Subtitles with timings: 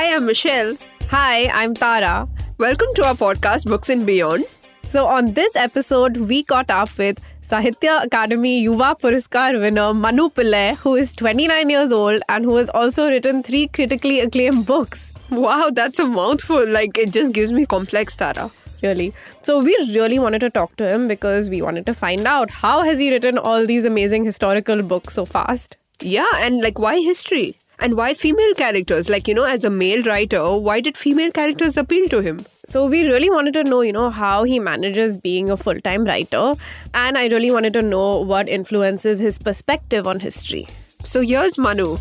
[0.00, 0.78] Hi, I'm Michelle.
[1.10, 2.26] Hi, I'm Tara.
[2.56, 4.46] Welcome to our podcast, Books and Beyond.
[4.86, 10.76] So, on this episode, we caught up with Sahitya Akademi Yuva Puraskar winner Manu Pillai,
[10.76, 15.12] who is 29 years old and who has also written three critically acclaimed books.
[15.30, 16.66] Wow, that's a mouthful.
[16.66, 18.50] Like, it just gives me complex, Tara.
[18.82, 19.12] Really.
[19.42, 22.80] So, we really wanted to talk to him because we wanted to find out how
[22.84, 25.76] has he written all these amazing historical books so fast.
[26.00, 27.58] Yeah, and like, why history?
[27.82, 29.08] And why female characters?
[29.08, 32.38] Like, you know, as a male writer, why did female characters appeal to him?
[32.66, 36.52] So we really wanted to know, you know, how he manages being a full-time writer.
[36.92, 40.66] And I really wanted to know what influences his perspective on history.
[41.04, 41.96] So here's Manu.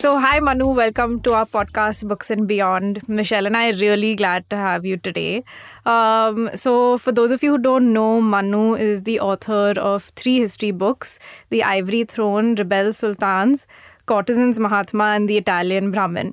[0.00, 3.06] So, hi Manu, welcome to our podcast, Books and Beyond.
[3.06, 5.44] Michelle and I are really glad to have you today.
[5.84, 10.38] Um, so, for those of you who don't know, Manu is the author of three
[10.38, 11.18] history books
[11.50, 13.66] The Ivory Throne, Rebel Sultans,
[14.06, 16.32] Courtesans Mahatma, and The Italian Brahmin.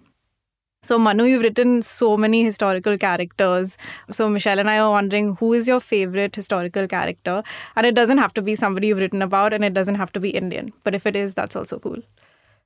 [0.82, 3.78] So, Manu, you've written so many historical characters.
[4.10, 7.44] So, Michelle and I are wondering who is your favorite historical character?
[7.76, 10.22] And it doesn't have to be somebody you've written about, and it doesn't have to
[10.22, 10.72] be Indian.
[10.86, 12.02] But if it is, that's also cool.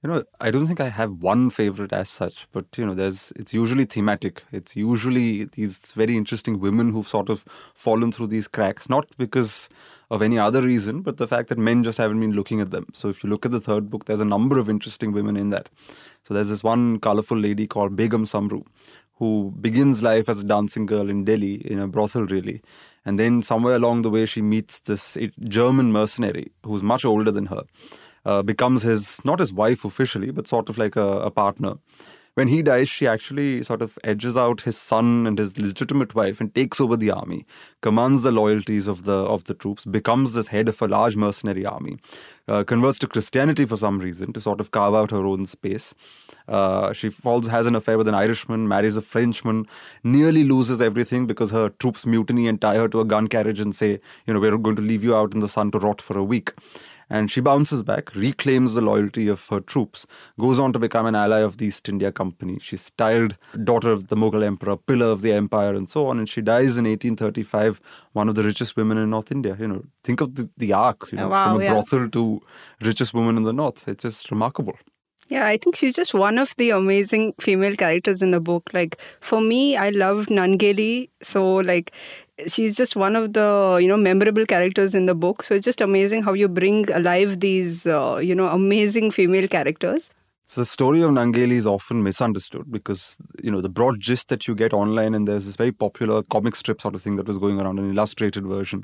[0.04, 3.32] You know, I don't think I have one favorite as such, but you know, there's
[3.36, 4.44] it's usually thematic.
[4.52, 9.70] It's usually these very interesting women who've sort of fallen through these cracks, not because
[10.10, 12.88] of any other reason, but the fact that men just haven't been looking at them.
[12.94, 15.52] So if you look at the third book, there's a number of interesting women in
[15.52, 15.70] that.
[16.24, 18.66] So there's this one colorful lady called Begum Samru,
[19.18, 22.64] who begins life as a dancing girl in Delhi in a brothel, really.
[23.06, 27.46] And then somewhere along the way, she meets this German mercenary who's much older than
[27.46, 27.66] her
[28.26, 31.76] uh, becomes his, not his wife officially, but sort of like a, a partner.
[32.36, 36.40] When he dies, she actually sort of edges out his son and his legitimate wife
[36.40, 37.46] and takes over the army,
[37.82, 41.66] commands the loyalties of the of the troops, becomes this head of a large mercenary
[41.66, 41.98] army,
[42.48, 45.94] uh, converts to Christianity for some reason to sort of carve out her own space.
[46.48, 49.68] Uh, she falls, has an affair with an Irishman, marries a Frenchman,
[50.06, 53.76] nearly loses everything because her troops mutiny and tie her to a gun carriage and
[53.76, 56.18] say, you know, we're going to leave you out in the sun to rot for
[56.18, 56.54] a week
[57.12, 60.08] and she bounces back, reclaims the loyalty of her troops,
[60.40, 62.58] goes on to become an ally of the East India Company.
[62.60, 66.20] She's styled daughter of the Mughal emperor, pillar of the empire, and so on.
[66.20, 67.82] And she dies in 1835,
[68.14, 69.58] one of the richest women in North India.
[69.60, 71.74] You know, think of the, the arc, you know, wow, from a yeah.
[71.74, 72.42] brothel to
[72.80, 73.90] richest woman in the North.
[73.90, 74.78] It's just remarkable.
[75.32, 78.70] Yeah, I think she's just one of the amazing female characters in the book.
[78.74, 81.10] Like for me, I loved Nangeli.
[81.22, 81.94] So like
[82.47, 85.44] she's just one of the you know memorable characters in the book.
[85.44, 90.09] So it's just amazing how you bring alive these uh, you know amazing female characters.
[90.47, 94.47] So the story of Nangeli is often misunderstood because you know the broad gist that
[94.47, 97.38] you get online and there's this very popular comic strip sort of thing that was
[97.38, 98.84] going around an illustrated version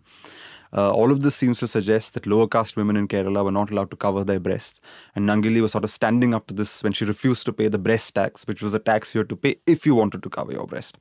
[0.73, 3.71] uh, all of this seems to suggest that lower caste women in Kerala were not
[3.71, 4.81] allowed to cover their breasts.
[5.15, 7.77] And Nangeli was sort of standing up to this when she refused to pay the
[7.77, 10.51] breast tax, which was a tax you had to pay if you wanted to cover
[10.51, 10.97] your breast.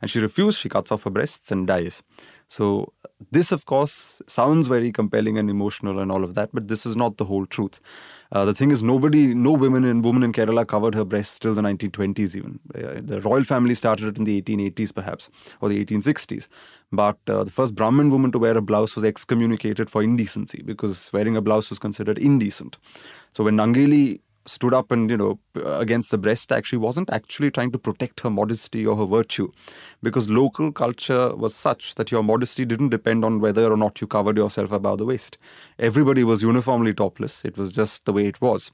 [0.00, 2.02] And she refused, she cuts off her breasts and dies.
[2.48, 2.92] So,
[3.30, 6.96] this, of course, sounds very compelling and emotional and all of that, but this is
[6.96, 7.78] not the whole truth.
[8.32, 11.54] Uh, the thing is, nobody, no women in woman in Kerala covered her breasts till
[11.54, 12.34] the 1920s.
[12.34, 15.28] Even uh, the royal family started it in the 1880s, perhaps,
[15.60, 16.48] or the 1860s.
[16.90, 21.12] But uh, the first Brahmin woman to wear a blouse was excommunicated for indecency because
[21.12, 22.78] wearing a blouse was considered indecent.
[23.30, 27.50] So when Nangeli stood up and you know against the breast tax she wasn't actually
[27.50, 29.48] trying to protect her modesty or her virtue
[30.02, 34.06] because local culture was such that your modesty didn't depend on whether or not you
[34.06, 35.38] covered yourself above the waist
[35.78, 38.70] everybody was uniformly topless it was just the way it was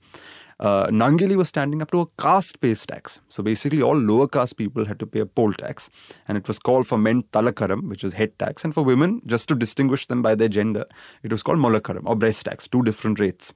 [0.61, 3.21] uh, Nangeli was standing up to a caste based tax.
[3.29, 5.91] So basically, all lower caste people had to pay a poll tax.
[6.29, 8.65] And it was called for men talakaram, which is head tax.
[8.65, 10.85] And for women, just to distinguish them by their gender,
[11.23, 13.53] it was called molakaram or breast tax, two different rates.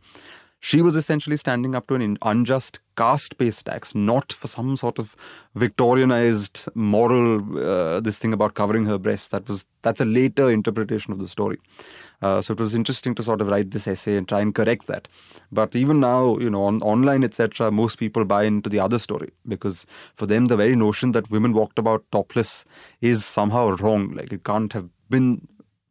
[0.61, 4.99] She was essentially standing up to an unjust caste based tax, not for some sort
[4.99, 5.15] of
[5.57, 9.29] Victorianized moral uh, this thing about covering her breasts.
[9.29, 11.59] That was that's a later interpretation of the story.
[12.21, 14.88] Uh, so it was interesting to sort of write this essay and try and correct
[14.88, 15.06] that.
[15.53, 19.31] But even now, you know, on online etc., most people buy into the other story
[19.47, 19.87] because
[20.17, 22.65] for them the very notion that women walked about topless
[23.00, 24.11] is somehow wrong.
[24.11, 25.47] Like it can't have been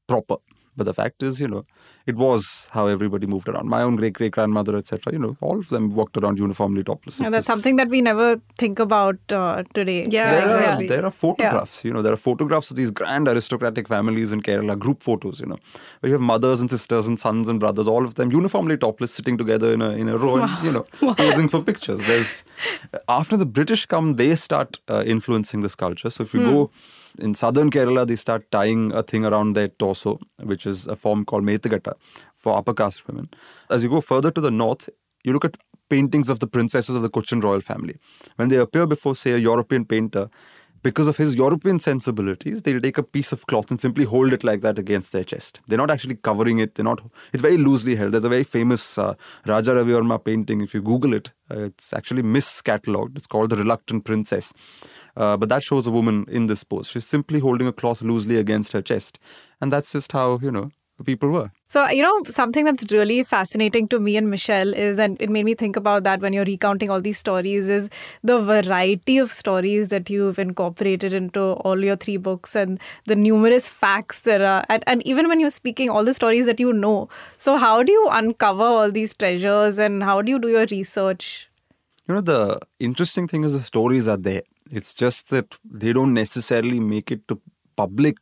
[0.08, 0.38] proper.
[0.78, 1.66] But the fact is, you know,
[2.06, 3.68] it was how everybody moved around.
[3.68, 5.12] My own great great grandmother, etc.
[5.12, 7.20] You know, all of them walked around uniformly topless.
[7.20, 10.08] Yeah, that's something that we never think about uh, today.
[10.10, 10.86] Yeah, there exactly.
[10.86, 11.84] Are, there are photographs.
[11.84, 11.90] Yeah.
[11.90, 15.40] You know, there are photographs of these grand aristocratic families in Kerala, group photos.
[15.40, 15.58] You know,
[16.00, 19.12] where you have mothers and sisters and sons and brothers, all of them uniformly topless,
[19.12, 20.44] sitting together in a in a row, wow.
[20.46, 21.16] and you know, wow.
[21.16, 22.06] posing for pictures.
[22.06, 22.44] There's
[23.10, 26.12] after the British come, they start uh, influencing this culture.
[26.12, 26.54] So if you mm.
[26.54, 26.72] go
[27.20, 31.26] in southern Kerala, they start tying a thing around their torso, which is a form
[31.26, 31.94] called Methukatta,
[32.36, 33.30] for upper caste women.
[33.70, 34.90] As you go further to the north,
[35.24, 35.58] you look at
[35.90, 37.98] paintings of the princesses of the Cochin royal family.
[38.36, 40.30] When they appear before, say, a European painter,
[40.84, 44.44] because of his European sensibilities, they'll take a piece of cloth and simply hold it
[44.44, 45.60] like that against their chest.
[45.68, 46.76] They're not actually covering it.
[46.76, 47.02] They're not.
[47.34, 48.12] It's very loosely held.
[48.12, 49.16] There's a very famous uh,
[49.46, 50.62] Raja Ravi Varma painting.
[50.62, 53.18] If you Google it, uh, it's actually miscatalogued.
[53.18, 54.54] It's called the Reluctant Princess.
[55.18, 56.88] Uh, but that shows a woman in this pose.
[56.88, 59.18] She's simply holding a cloth loosely against her chest,
[59.60, 60.72] and that's just how you know
[61.04, 61.52] people were.
[61.68, 65.46] So, you know, something that's really fascinating to me and Michelle is, and it made
[65.46, 67.90] me think about that when you're recounting all these stories, is
[68.24, 73.68] the variety of stories that you've incorporated into all your three books and the numerous
[73.68, 77.10] facts that are, and, and even when you're speaking, all the stories that you know.
[77.38, 81.50] So, how do you uncover all these treasures and how do you do your research?
[82.08, 84.44] You know, the interesting thing is the stories are there.
[84.72, 87.42] It's just that they don't necessarily make it to
[87.78, 88.18] public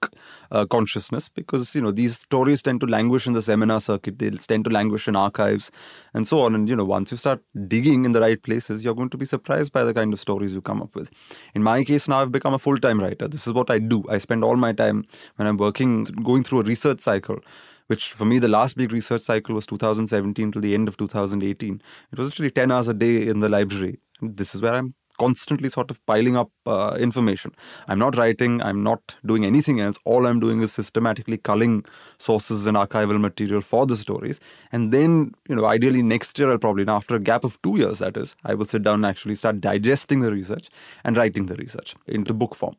[0.51, 4.19] uh, consciousness because you know these stories tend to languish in the seminar circuit.
[4.19, 5.71] They tend to languish in archives
[6.13, 6.53] and so on.
[6.53, 9.25] And you know once you start digging in the right places you're going to be
[9.25, 11.09] surprised by the kind of stories you come up with.
[11.55, 13.27] In my case now i've become a full-time writer.
[13.27, 14.03] This is what i do.
[14.09, 15.05] I spend all my time
[15.37, 17.39] when i'm working going through a research cycle
[17.87, 21.81] which for me the last big research cycle was 2017 till the end of 2018
[22.11, 23.99] it was literally 10 hours a day in the library.
[24.21, 27.53] This is where i'm constantly sort of piling up uh, information.
[27.87, 29.97] I'm not writing, I'm not doing anything else.
[30.05, 31.85] All I'm doing is systematically culling
[32.17, 34.39] sources and archival material for the stories.
[34.71, 37.99] And then, you know, ideally next year, I'll probably, after a gap of two years,
[37.99, 40.69] that is, I will sit down and actually start digesting the research
[41.03, 42.75] and writing the research into book form.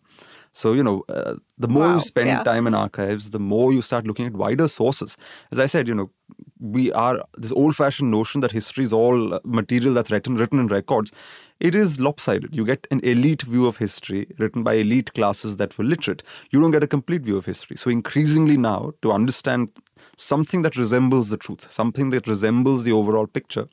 [0.53, 2.43] So, you know, uh, the more wow, you spend yeah.
[2.43, 5.19] time in archives, the more you start looking at wider sources.
[5.53, 6.11] As I said, you know,
[6.59, 10.69] we are this old fashioned notion that history is all material that's written, written in
[10.69, 11.12] records
[11.58, 12.55] it is lopsided.
[12.55, 16.23] You get an elite view of history written by elite classes that were literate.
[16.50, 17.76] You don't get a complete view of history.
[17.76, 19.70] So, increasingly now, to understand
[20.17, 23.69] something that resembles the truth, something that resembles the overall picture,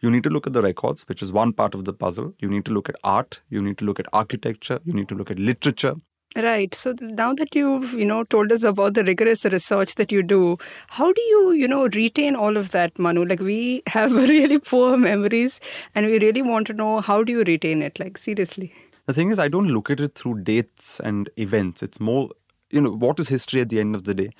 [0.00, 2.34] you need to look at the records, which is one part of the puzzle.
[2.40, 5.14] You need to look at art, you need to look at architecture, you need to
[5.14, 5.94] look at literature,
[6.36, 6.74] Right.
[6.74, 10.58] So now that you've, you know, told us about the rigorous research that you do,
[10.88, 13.24] how do you, you know, retain all of that, Manu?
[13.24, 15.58] Like we have really poor memories
[15.94, 17.98] and we really want to know how do you retain it?
[17.98, 18.72] Like seriously.
[19.06, 21.82] The thing is I don't look at it through dates and events.
[21.82, 22.30] It's more,
[22.70, 24.30] you know, what is history at the end of the day?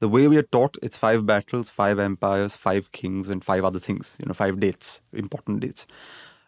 [0.00, 3.80] The way we are taught, it's five battles, five empires, five kings, and five other
[3.80, 5.86] things, you know, five dates, important dates.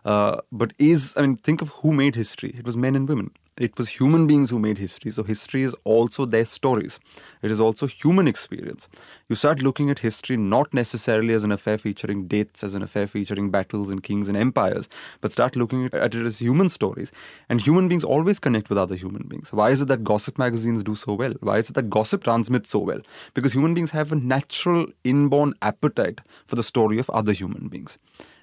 [0.04, 2.54] Uh, but is, I mean, think of who made history.
[2.56, 5.10] It was men and women it was human beings who made history.
[5.10, 6.98] So history is also their stories.
[7.42, 8.88] It is also human experience.
[9.28, 13.06] You start looking at history not necessarily as an affair featuring dates, as an affair
[13.06, 14.88] featuring battles and kings and empires,
[15.20, 17.12] but start looking at it as human stories.
[17.50, 19.52] And human beings always connect with other human beings.
[19.52, 21.34] Why is it that gossip magazines do so well?
[21.40, 23.00] Why is it that gossip transmits so well?
[23.34, 27.98] Because human beings have a natural inborn appetite for the story of other human beings.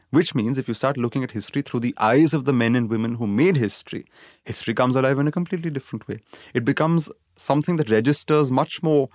[0.09, 2.89] Which means if you start looking at history through the eyes of the men and
[2.89, 4.05] women who made history,
[4.45, 6.19] history comes alive in a completely different way.
[6.53, 9.09] It becomes something that registers much more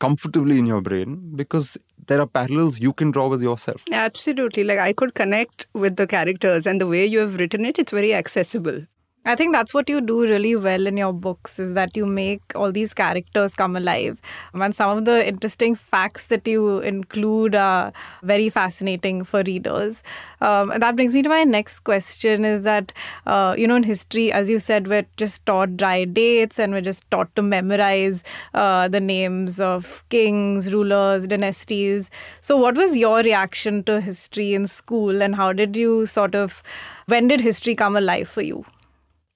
[0.00, 1.78] comfortably in your brain because
[2.08, 3.84] there are parallels you can draw with yourself.
[3.92, 4.64] Absolutely.
[4.64, 7.92] Like I could connect with the characters and the way you have written it, it's
[7.92, 8.86] very accessible.
[9.24, 12.42] I think that's what you do really well in your books is that you make
[12.56, 14.20] all these characters come alive.
[14.52, 17.92] And some of the interesting facts that you include are
[18.24, 20.02] very fascinating for readers.
[20.40, 22.92] Um, that brings me to my next question is that,
[23.24, 26.80] uh, you know, in history, as you said, we're just taught dry dates and we're
[26.80, 28.24] just taught to memorize
[28.54, 32.10] uh, the names of kings, rulers, dynasties.
[32.40, 36.60] So, what was your reaction to history in school and how did you sort of,
[37.06, 38.64] when did history come alive for you?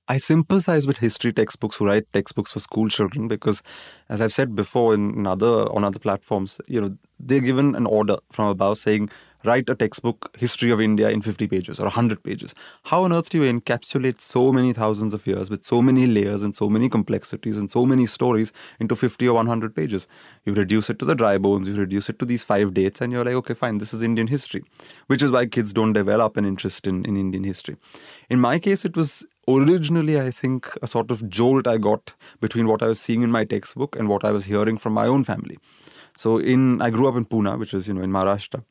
[0.08, 3.62] I sympathize with history textbooks who write textbooks for school children because,
[4.08, 8.18] as I've said before in other on other platforms, you know they're given an order
[8.30, 9.10] from above saying
[9.44, 12.54] write a textbook history of India in 50 pages or 100 pages.
[12.84, 16.42] How on earth do you encapsulate so many thousands of years with so many layers
[16.42, 20.08] and so many complexities and so many stories into 50 or 100 pages?
[20.44, 23.12] You reduce it to the dry bones, you reduce it to these five dates, and
[23.12, 24.64] you're like, okay, fine, this is Indian history,
[25.06, 27.76] which is why kids don't develop an interest in, in Indian history.
[28.28, 32.66] In my case, it was originally, I think, a sort of jolt I got between
[32.66, 35.24] what I was seeing in my textbook and what I was hearing from my own
[35.24, 35.58] family.
[36.16, 38.64] So, in I grew up in Pune, which is you know in Maharashtra,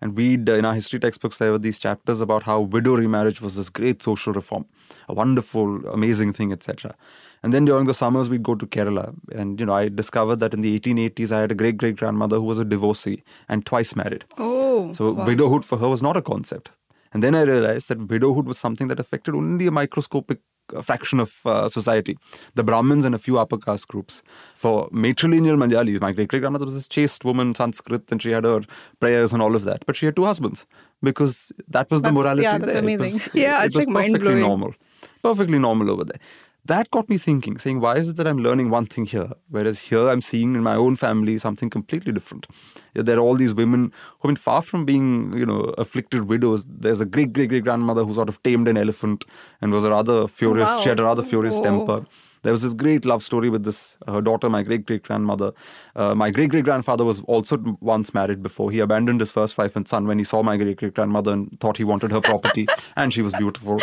[0.00, 3.40] and we uh, in our history textbooks there were these chapters about how widow remarriage
[3.40, 4.66] was this great social reform,
[5.08, 6.94] a wonderful, amazing thing, etc.
[7.42, 10.54] And then during the summers we'd go to Kerala, and you know I discovered that
[10.54, 13.96] in the 1880s I had a great great grandmother who was a divorcee and twice
[13.96, 14.24] married.
[14.38, 15.24] Oh, so wow.
[15.24, 16.70] widowhood for her was not a concept.
[17.12, 20.38] And then I realized that widowhood was something that affected only a microscopic
[20.82, 22.16] fraction of uh, society,
[22.54, 24.22] the Brahmins and a few upper caste groups.
[24.54, 28.44] For matrilineal Malayalis, my great great grandmother was this chaste woman, Sanskrit, and she had
[28.44, 28.60] her
[29.00, 29.84] prayers and all of that.
[29.86, 30.64] But she had two husbands
[31.02, 32.78] because that was the morality yeah, that's there.
[32.78, 33.06] amazing.
[33.06, 34.40] It was, Yeah, it it's was like perfectly mind-blowing.
[34.40, 34.74] normal.
[35.22, 36.20] Perfectly normal over there.
[36.64, 39.80] That got me thinking, saying, why is it that I'm learning one thing here, whereas
[39.80, 42.46] here I'm seeing in my own family something completely different?
[42.94, 46.64] There are all these women who, I mean, far from being, you know, afflicted widows,
[46.68, 49.24] there's a great great great grandmother who sort of tamed an elephant
[49.60, 50.80] and was a rather furious, wow.
[50.82, 51.64] she had a rather furious Whoa.
[51.64, 52.06] temper.
[52.42, 55.52] There was this great love story with this her daughter, my great great grandmother.
[55.96, 58.70] Uh, my great great grandfather was also once married before.
[58.70, 61.58] He abandoned his first wife and son when he saw my great great grandmother and
[61.58, 63.80] thought he wanted her property, and she was beautiful.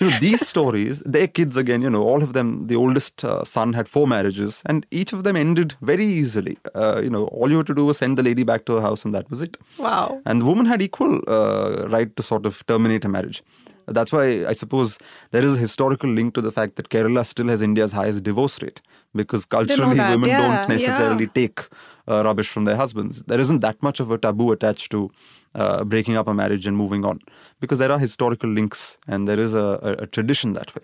[0.00, 3.44] You know, these stories, their kids again, you know, all of them, the oldest uh,
[3.44, 6.56] son had four marriages, and each of them ended very easily.
[6.74, 8.80] Uh, you know, all you had to do was send the lady back to her
[8.80, 9.58] house, and that was it.
[9.78, 10.20] Wow.
[10.24, 13.42] And the woman had equal uh, right to sort of terminate a marriage.
[13.86, 14.98] That's why I suppose
[15.32, 18.62] there is a historical link to the fact that Kerala still has India's highest divorce
[18.62, 18.80] rate
[19.14, 21.30] because culturally that, women yeah, don't necessarily yeah.
[21.34, 21.66] take
[22.10, 23.22] uh, rubbish from their husbands.
[23.24, 25.10] There isn't that much of a taboo attached to
[25.54, 27.20] uh, breaking up a marriage and moving on
[27.60, 30.82] because there are historical links and there is a, a, a tradition that way.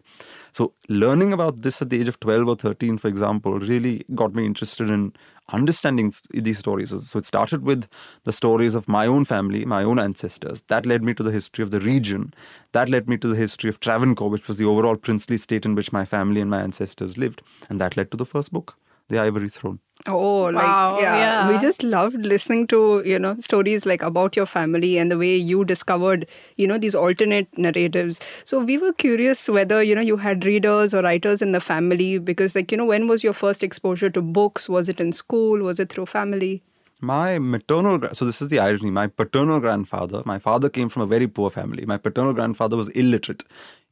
[0.52, 4.35] So, learning about this at the age of 12 or 13, for example, really got
[4.35, 5.12] me interested in
[5.52, 6.95] understanding these stories.
[7.06, 7.87] So, it started with
[8.25, 10.62] the stories of my own family, my own ancestors.
[10.68, 12.33] That led me to the history of the region.
[12.73, 15.75] That led me to the history of Travancore, which was the overall princely state in
[15.75, 17.42] which my family and my ancestors lived.
[17.68, 18.78] And that led to the first book,
[19.09, 19.79] The Ivory Throne.
[20.07, 21.17] Oh, like Wow, yeah.
[21.17, 21.49] yeah.
[21.49, 25.35] We just loved listening to, you know, stories like about your family and the way
[25.37, 28.21] you discovered, you know, these alternate narratives.
[28.45, 32.19] So we were curious whether, you know, you had readers or writers in the family
[32.19, 34.69] because like, you know, when was your first exposure to books?
[34.69, 35.61] Was it in school?
[35.61, 36.63] Was it through family?
[37.01, 38.91] My maternal, so this is the irony.
[38.91, 41.85] My paternal grandfather, my father came from a very poor family.
[41.85, 43.45] My paternal grandfather was illiterate.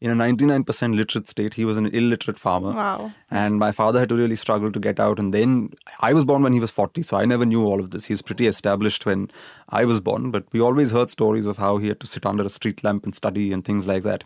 [0.04, 2.73] In a 99% literate state, he was an illiterate farmer.
[2.73, 3.12] Wow.
[3.30, 5.18] And my father had to really struggle to get out.
[5.18, 5.70] And then
[6.00, 8.04] I was born when he was 40, so I never knew all of this.
[8.04, 9.30] He was pretty established when
[9.70, 12.44] I was born, but we always heard stories of how he had to sit under
[12.44, 14.25] a street lamp and study and things like that.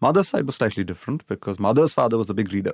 [0.00, 2.72] Mother's side was slightly different because mother's father was a big reader,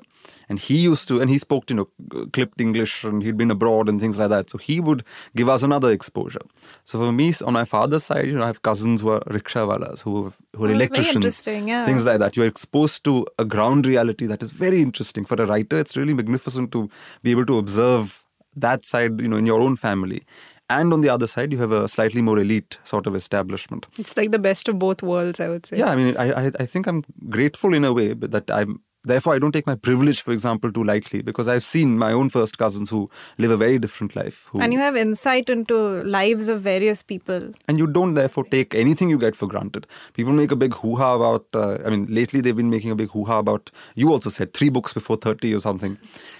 [0.48, 1.88] and he used to, and he spoke, you know,
[2.32, 4.50] clipped English, and he'd been abroad and things like that.
[4.50, 5.02] So he would
[5.34, 6.42] give us another exposure.
[6.84, 10.02] So for me, on my father's side, you know, I have cousins who are rickshawalas,
[10.02, 11.84] who who are Oh, electricians, interesting, yeah.
[11.84, 12.36] things like that.
[12.36, 15.24] You're exposed to a ground reality that is very interesting.
[15.24, 16.88] For a writer, it's really magnificent to
[17.22, 18.22] be able to observe
[18.56, 20.22] that side, you know, in your own family.
[20.68, 23.86] And on the other side, you have a slightly more elite sort of establishment.
[23.98, 25.78] It's like the best of both worlds, I would say.
[25.78, 28.80] Yeah, I mean, I, I, I think I'm grateful in a way, but that I'm.
[29.04, 32.28] Therefore, I don't take my privilege, for example, too lightly because I've seen my own
[32.28, 34.48] first cousins who live a very different life.
[34.50, 37.52] Who, And you have insight into lives of various people.
[37.68, 39.86] and you don't therefore take anything you get for granted.
[40.14, 41.46] People make a big hoo ha about.
[41.54, 43.70] Uh, I mean, lately they've been making a big hoo ha about.
[43.94, 45.98] You also said three books before thirty or something.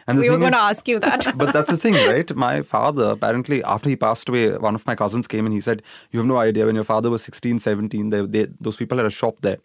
[0.09, 1.27] And We were going to ask you that.
[1.37, 2.35] but that's the thing, right?
[2.47, 5.83] My father, apparently, after he passed away, one of my cousins came and he said,
[6.11, 9.07] You have no idea, when your father was 16, 17, they, they, those people had
[9.07, 9.59] a shop there.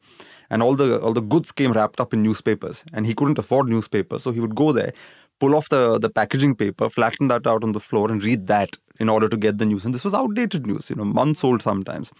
[0.51, 2.83] And all the all the goods came wrapped up in newspapers.
[2.93, 4.21] And he couldn't afford newspapers.
[4.21, 4.93] So he would go there,
[5.39, 8.77] pull off the, the packaging paper, flatten that out on the floor, and read that
[8.99, 9.85] in order to get the news.
[9.85, 12.11] And this was outdated news, you know, months old sometimes.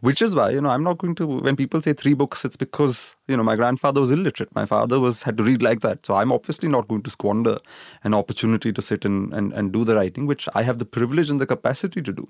[0.00, 2.56] Which is why, you know, I'm not going to when people say three books, it's
[2.56, 4.54] because, you know, my grandfather was illiterate.
[4.54, 6.06] My father was had to read like that.
[6.06, 7.58] So I'm obviously not going to squander
[8.02, 11.28] an opportunity to sit and, and, and do the writing, which I have the privilege
[11.28, 12.26] and the capacity to do.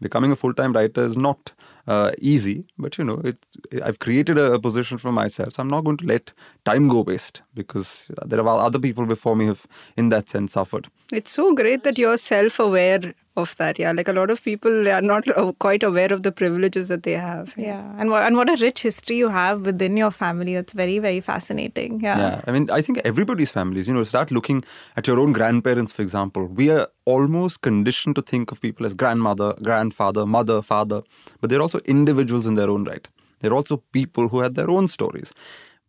[0.00, 1.52] Becoming a full-time writer is not
[1.86, 3.46] uh, easy, but you know, it,
[3.84, 5.54] I've created a, a position for myself.
[5.54, 6.32] So I'm not going to let
[6.64, 10.88] time go waste because there are other people before me have, in that sense, suffered.
[11.12, 13.78] It's so great that you're self aware of that.
[13.78, 13.92] Yeah.
[13.92, 17.12] Like a lot of people are not uh, quite aware of the privileges that they
[17.12, 17.54] have.
[17.56, 17.92] yeah.
[17.98, 20.54] And what, and what a rich history you have within your family.
[20.54, 22.00] It's very, very fascinating.
[22.00, 22.18] Yeah.
[22.18, 24.64] Yeah, I mean, I think everybody's families, you know, start looking
[24.96, 26.46] at your own grandparents, for example.
[26.46, 31.02] We are almost conditioned to think of people as grandmother, grandfather, mother, father,
[31.40, 33.08] but they're also individuals in their own right.
[33.40, 35.32] They're also people who had their own stories.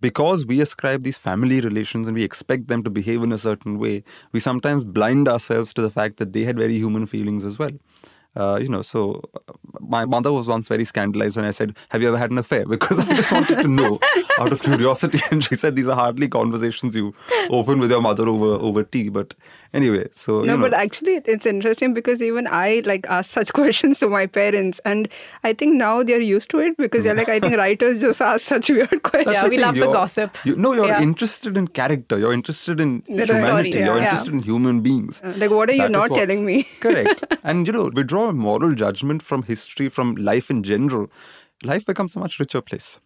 [0.04, 3.80] Because we ascribe these family relations and we expect them to behave in a certain
[3.80, 7.58] way, we sometimes blind ourselves to the fact that they had very human feelings as
[7.58, 7.72] well.
[8.36, 12.02] Uh, you know, so uh, my mother was once very scandalized when I said, Have
[12.02, 12.66] you ever had an affair?
[12.74, 14.00] Because I just wanted to know
[14.40, 15.20] out of curiosity.
[15.32, 17.14] And she said, These are hardly conversations you
[17.50, 19.10] open with your mother over, over tea.
[19.10, 19.36] But
[19.74, 20.40] anyway, so.
[20.40, 24.08] No, you know, but actually, it's interesting because even I like ask such questions to
[24.08, 25.08] my parents, and
[25.44, 28.46] I think now they're used to it because they're like, I think writers just ask
[28.46, 29.36] such weird questions.
[29.36, 30.38] Yeah, we love the You're- gossip.
[30.44, 31.02] You, no, you're Yeah.
[31.02, 32.18] interested in character.
[32.18, 33.72] You're interested in The humanity.
[33.72, 34.04] stories, you're yeah.
[34.04, 35.22] interested in human beings.
[35.24, 36.64] Uh, like, what are you That is not what- telling me?
[36.80, 37.24] Correct.
[37.44, 41.08] And you know, we draw a moral judgment from history, from life in general.
[41.64, 43.00] Life becomes a much richer place.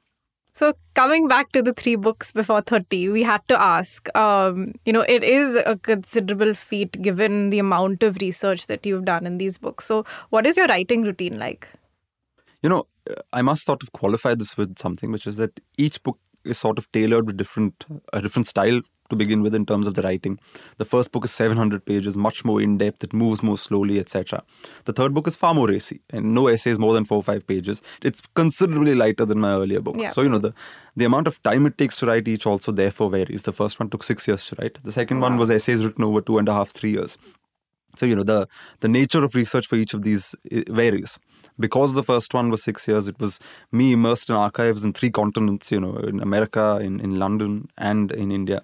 [0.54, 4.94] So coming back to the three books before 30, we had to ask, um, you
[4.94, 9.38] know, it is a considerable feat given the amount of research that you've done in
[9.38, 9.86] these books.
[9.86, 11.68] So what is your writing routine like?
[12.64, 12.88] You know,
[13.32, 16.80] I must sort of qualify this with something, which is that each book is sort
[16.80, 20.40] of tailored with different a different style to begin with in terms of the writing.
[20.78, 24.44] The first book is 700 pages, much more in depth, it moves more slowly, etc.
[24.86, 27.24] The third book is far more racy, and no essay is more than four or
[27.24, 27.82] five pages.
[28.02, 29.96] It's considerably lighter than my earlier book.
[29.98, 30.10] Yeah.
[30.10, 30.54] So, you know, the,
[30.96, 33.44] the amount of time it takes to write each also therefore varies.
[33.44, 36.22] The first one took six years to write, the second one was essays written over
[36.22, 37.18] two and a half, three years.
[37.96, 38.48] So you know the
[38.82, 41.18] the nature of research for each of these eh, varies.
[41.60, 43.40] Because the first one was six years, it was
[43.72, 45.72] me immersed in archives in three continents.
[45.72, 48.62] You know, in America, in in London, and in India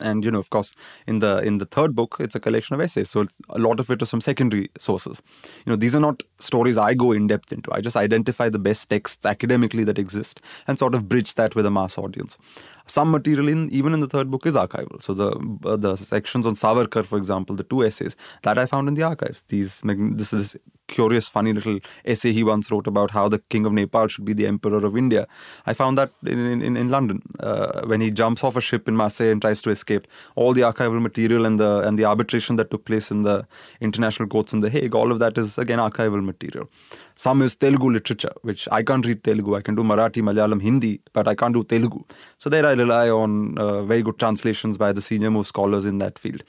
[0.00, 0.74] and you know of course
[1.06, 3.10] in the in the third book it's a collection of essays.
[3.10, 5.22] So a lot of it is from secondary sources.
[5.66, 7.72] You know these are not stories i go in depth into.
[7.72, 11.66] I just identify the best texts academically that exist and sort of bridge that with
[11.66, 12.38] a mass audience.
[12.86, 15.02] Some material in even in the third book is archival.
[15.02, 15.30] So the
[15.64, 19.02] uh, the sections on savarkar for example the two essays that i found in the
[19.02, 20.56] archives these this is
[20.88, 24.32] curious, funny little essay he once wrote about how the king of Nepal should be
[24.32, 25.26] the emperor of India.
[25.66, 28.96] I found that in, in, in London uh, when he jumps off a ship in
[28.96, 30.06] Marseille and tries to escape.
[30.34, 33.46] All the archival material and the and the arbitration that took place in the
[33.80, 36.68] international courts in The Hague, all of that is again archival material.
[37.16, 39.54] Some is Telugu literature, which I can't read Telugu.
[39.54, 42.02] I can do Marathi, Malayalam, Hindi, but I can't do Telugu.
[42.38, 45.98] So there I rely on uh, very good translations by the senior most scholars in
[45.98, 46.42] that field.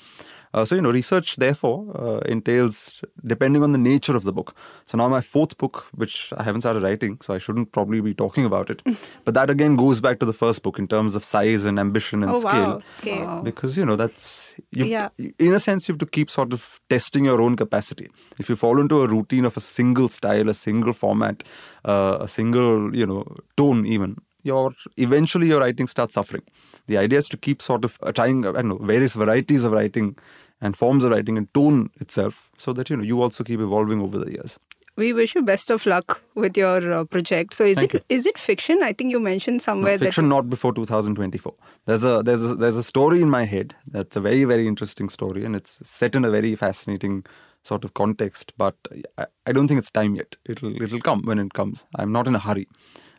[0.55, 4.55] Uh, so, you know, research therefore uh, entails depending on the nature of the book.
[4.85, 8.13] So now my fourth book, which I haven't started writing, so I shouldn't probably be
[8.13, 8.81] talking about it.
[9.25, 12.23] but that again goes back to the first book in terms of size and ambition
[12.23, 12.51] and oh, scale.
[12.51, 12.81] Wow.
[12.99, 13.21] Okay.
[13.21, 13.41] Wow.
[13.41, 15.09] Because, you know, that's, yeah.
[15.17, 18.07] in a sense, you have to keep sort of testing your own capacity.
[18.39, 21.43] If you fall into a routine of a single style, a single format,
[21.83, 23.25] uh, a single, you know,
[23.57, 26.43] tone even, your eventually your writing starts suffering.
[26.87, 30.17] The idea is to keep sort of trying, I don't know, various varieties of writing
[30.65, 34.01] and forms of writing and tone itself so that you know you also keep evolving
[34.07, 34.57] over the years
[34.95, 37.53] we wish you best of luck with your uh, project.
[37.53, 38.81] So is Thank it is it fiction?
[38.81, 41.53] I think you mentioned somewhere no, fiction not before 2024.
[41.85, 45.09] There's a there's a, there's a story in my head that's a very very interesting
[45.09, 47.25] story and it's set in a very fascinating
[47.63, 48.53] sort of context.
[48.57, 48.75] But
[49.17, 50.37] I, I don't think it's time yet.
[50.45, 51.85] It'll it'll come when it comes.
[51.95, 52.67] I'm not in a hurry.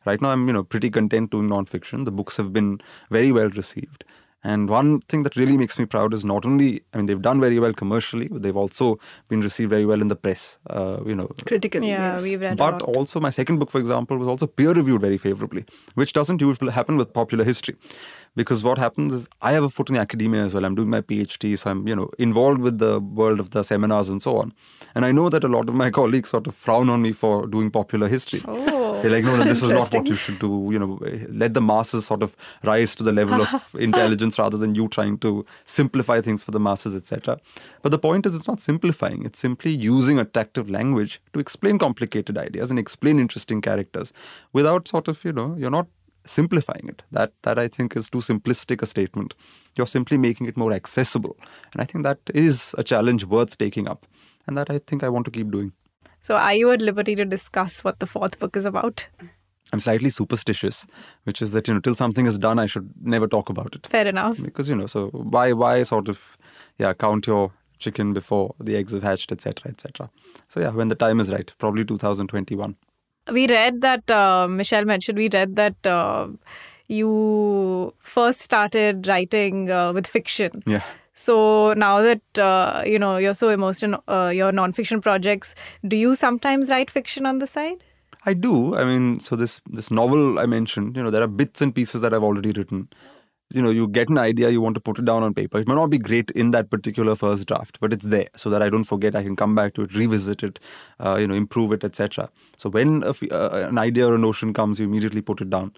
[0.07, 2.05] Right now, I'm you know pretty content doing nonfiction.
[2.05, 2.81] The books have been
[3.11, 4.05] very well received.
[4.53, 7.41] And one thing that really makes me proud is not only, I mean, they've done
[7.41, 11.17] very well commercially, but they've also been received very well in the press, uh, you
[11.17, 11.29] know.
[11.47, 12.23] Critically, yeah, yes.
[12.23, 15.65] we've read But also, my second book, for example, was also peer reviewed very favorably,
[15.95, 17.75] which doesn't usually happen with popular history.
[18.37, 20.65] Because what happens is, I have a foot in the academia as well.
[20.65, 24.09] I'm doing my PhD, so I'm, you know, involved with the world of the seminars
[24.09, 24.53] and so on.
[24.95, 27.49] And I know that a lot of my colleagues sort of frown on me for
[27.49, 28.43] doing popular history.
[28.47, 28.86] Oh.
[28.97, 29.03] Oh.
[29.03, 30.69] They're like, no, no, this is not what you should do.
[30.73, 34.75] You know, let the masses sort of rise to the level of intelligence rather than
[34.75, 37.39] you trying to simplify things for the masses, etc.
[37.83, 39.25] But the point is, it's not simplifying.
[39.25, 44.13] It's simply using attractive language to explain complicated ideas and explain interesting characters
[44.53, 45.87] without sort of, you know, you're not
[46.25, 47.03] simplifying it.
[47.13, 49.35] That that I think is too simplistic a statement.
[49.77, 51.37] You're simply making it more accessible,
[51.73, 54.07] and I think that is a challenge worth taking up,
[54.47, 55.73] and that I think I want to keep doing.
[56.27, 59.07] So, are you at liberty to discuss what the fourth book is about?
[59.73, 60.85] I'm slightly superstitious,
[61.23, 63.87] which is that you know till something is done, I should never talk about it
[63.87, 64.43] Fair enough.
[64.43, 64.89] because you know.
[64.89, 66.37] So why why sort of
[66.79, 69.71] yeah count your chicken before the eggs have hatched, etc.
[69.71, 70.11] etc.
[70.49, 72.75] So yeah, when the time is right, probably 2021.
[73.33, 76.27] We read that, uh, Michelle mentioned, we read that uh,
[76.89, 80.65] you first started writing uh, with fiction.
[80.67, 80.83] Yeah.
[81.17, 85.55] So now that uh, you know you're so immersed in uh, your nonfiction projects,
[85.89, 87.83] do you sometimes write fiction on the side?
[88.27, 88.77] I do.
[88.77, 92.03] I mean, so this this novel I mentioned, you know, there are bits and pieces
[92.03, 92.89] that I've already written.
[93.55, 95.59] You know, you get an idea, you want to put it down on paper.
[95.59, 98.61] It may not be great in that particular first draft, but it's there so that
[98.61, 99.15] I don't forget.
[99.15, 100.59] I can come back to it, revisit it,
[100.99, 102.29] uh, you know, improve it, etc.
[102.57, 105.73] So when a, uh, an idea or a notion comes, you immediately put it down.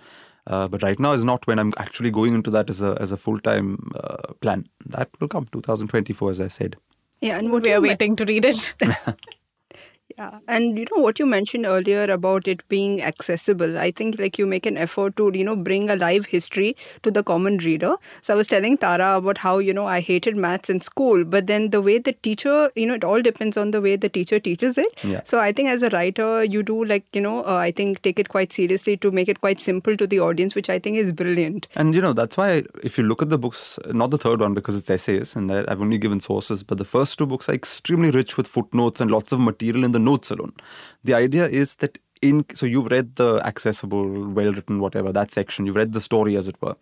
[0.48, 3.12] Uh, but right now is not when I'm actually going into that as a as
[3.12, 4.66] a full time uh, plan.
[4.87, 6.76] That will come 2024, as I said.
[7.20, 8.74] yeah, and what we are waiting to read it.
[10.18, 13.78] Yeah, and you know what you mentioned earlier about it being accessible.
[13.78, 17.12] I think like you make an effort to you know bring a live history to
[17.12, 17.94] the common reader.
[18.20, 21.46] So I was telling Tara about how you know I hated maths in school, but
[21.46, 24.40] then the way the teacher, you know, it all depends on the way the teacher
[24.40, 25.04] teaches it.
[25.04, 25.20] Yeah.
[25.24, 28.18] So I think as a writer, you do like you know uh, I think take
[28.18, 31.12] it quite seriously to make it quite simple to the audience, which I think is
[31.12, 31.68] brilliant.
[31.76, 34.54] And you know that's why if you look at the books, not the third one
[34.54, 38.11] because it's essays and I've only given sources, but the first two books are extremely
[38.11, 40.55] rich with footnotes and lots of material in the notes alone.
[41.05, 44.07] The idea is that in so you've read the accessible,
[44.38, 45.66] well written, whatever that section.
[45.66, 46.77] You've read the story, as it were.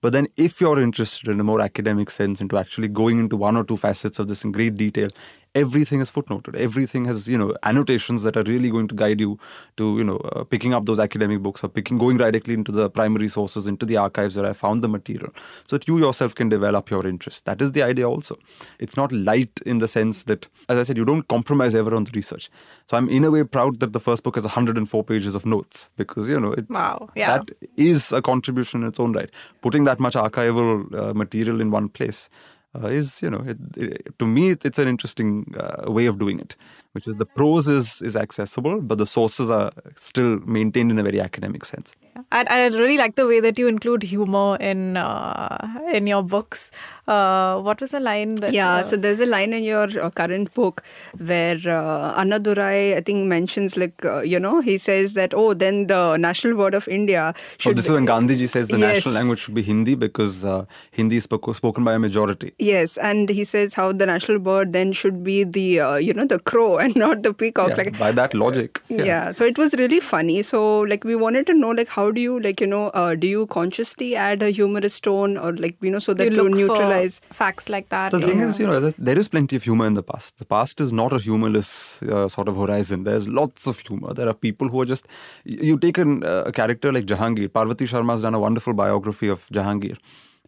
[0.00, 3.56] But then, if you're interested in a more academic sense into actually going into one
[3.56, 5.08] or two facets of this in great detail,
[5.54, 6.56] everything is footnoted.
[6.56, 9.38] Everything has you know annotations that are really going to guide you
[9.76, 12.90] to you know uh, picking up those academic books or picking going directly into the
[12.90, 15.32] primary sources, into the archives where I found the material,
[15.66, 17.44] so that you yourself can develop your interest.
[17.44, 18.08] That is the idea.
[18.08, 18.38] Also,
[18.78, 22.04] it's not light in the sense that, as I said, you don't compromise ever on
[22.04, 22.50] the research.
[22.86, 25.88] So I'm in a way proud that the first book has 104 pages of notes
[25.96, 29.30] because you know it, wow, yeah, that is a contribution in its own right.
[29.62, 32.28] Putting that much archival uh, material in one place
[32.74, 36.40] uh, is you know it, it, to me it's an interesting uh, way of doing
[36.40, 36.56] it
[36.94, 41.06] which is the prose is is accessible but the sources are still maintained in a
[41.10, 41.94] very academic sense
[42.30, 46.70] I, I really like the way that you include humor in uh, in your books.
[47.08, 48.52] Uh, what was the line that?
[48.52, 50.84] Yeah, uh, so there's a line in your uh, current book
[51.18, 55.88] where uh, Annadurai, I think, mentions like uh, you know he says that oh then
[55.88, 57.70] the national word of India should.
[57.70, 58.94] Oh, this is when Gandhiji says the Yes.
[58.94, 62.52] national language should be Hindi because uh, Hindi is spoke- spoken by a majority.
[62.60, 66.26] Yes, and he says how the national bird then should be the uh, you know
[66.26, 67.70] the crow and not the peacock.
[67.70, 68.80] Yeah, like by that logic.
[68.88, 69.32] yeah.
[69.32, 70.62] so it was really funny so
[70.94, 73.46] like we wanted to know like how do you like you know uh, do you
[73.58, 77.20] consciously add a humorous tone or like you know so that you to look neutralize
[77.20, 78.10] for facts like that.
[78.10, 80.38] The thing or- is, you know, there is plenty of humor in the past.
[80.38, 83.04] The past is not a humorless uh, sort of horizon.
[83.04, 84.14] There's lots of humor.
[84.14, 85.06] There are people who are just.
[85.44, 87.52] You take an, uh, a character like Jahangir.
[87.52, 89.98] Parvati Sharma has done a wonderful biography of Jahangir.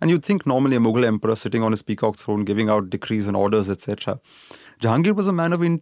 [0.01, 3.27] And you'd think normally a Mughal emperor sitting on his peacock throne, giving out decrees
[3.27, 4.19] and orders, etc.
[4.81, 5.81] Jahangir was a man of in,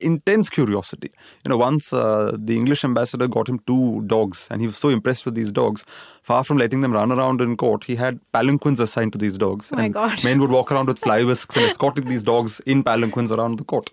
[0.00, 1.10] intense curiosity.
[1.44, 4.88] You know, once uh, the English ambassador got him two dogs, and he was so
[4.88, 5.84] impressed with these dogs.
[6.22, 9.70] Far from letting them run around in court, he had palanquins assigned to these dogs.
[9.72, 10.24] Oh my and God.
[10.24, 13.64] Men would walk around with fly whisks and escorted these dogs in palanquins around the
[13.64, 13.90] court.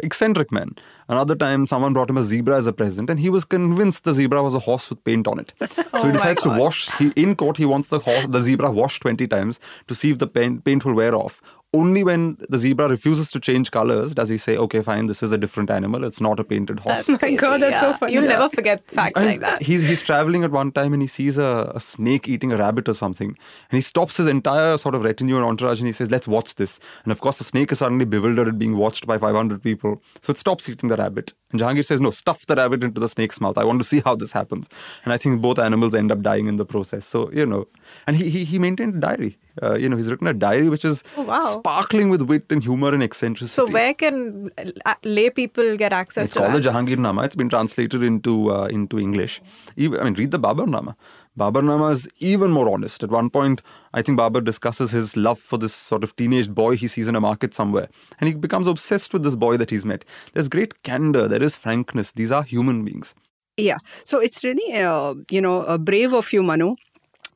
[0.00, 0.74] Eccentric man.
[1.08, 4.12] Another time, someone brought him a zebra as a present, and he was convinced the
[4.12, 5.52] zebra was a horse with paint on it.
[5.94, 6.90] So Oh he decides to wash.
[6.98, 10.18] He in court, he wants the horse, the zebra washed twenty times to see if
[10.18, 11.40] the paint, paint will wear off.
[11.78, 15.32] Only when the zebra refuses to change colors does he say, "Okay, fine, this is
[15.32, 16.04] a different animal.
[16.08, 18.12] It's not a painted horse." That's my God, crazy, that's so funny.
[18.14, 18.34] You'll Yeah.
[18.38, 19.62] never forget facts And like that.
[19.70, 22.88] He's he's traveling at one time and he sees a, a snake eating a rabbit
[22.88, 23.28] or something,
[23.70, 26.54] and he stops his entire sort of retinue and entourage and he says, "Let's watch
[26.62, 30.00] this." And of course, the snake is suddenly bewildered at being watched by 500 people,
[30.22, 31.32] so it stops eating the rabbit.
[31.50, 33.58] And Jahangir says, "No, stuff the rabbit into the snake's mouth.
[33.58, 34.68] I want to see how this happens."
[35.04, 37.04] And I think both animals end up dying in the process.
[37.04, 37.66] So you know,
[38.06, 39.38] and he he, he maintained a diary.
[39.62, 41.40] Uh, you know, he's written a diary which is Oh, wow.
[41.40, 43.54] sparkling with wit and humor and eccentricity.
[43.54, 44.50] so where can
[44.84, 46.62] uh, lay people get access It's to called that?
[46.62, 47.22] the Jahangir Nama.
[47.22, 49.40] It's been translated into uh, into English.
[49.76, 50.96] Even, I mean, read the Babar Nama.
[51.36, 53.02] Babar Nama is even more honest.
[53.02, 53.60] At one point,
[53.92, 57.16] I think Babar discusses his love for this sort of teenage boy he sees in
[57.16, 57.88] a market somewhere,
[58.20, 60.04] and he becomes obsessed with this boy that he's met.
[60.32, 61.26] There's great candor.
[61.28, 62.12] There is frankness.
[62.12, 63.14] These are human beings.
[63.56, 63.78] Yeah.
[64.04, 66.74] So it's really, uh, you know, uh, brave of you, Manu,